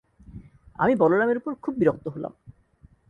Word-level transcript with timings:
আমি 0.79 0.93
বলরামের 0.95 1.37
উপর 1.37 1.51
খুব 1.55 1.73
বিরক্ত 1.77 2.05
হলাম। 2.07 2.33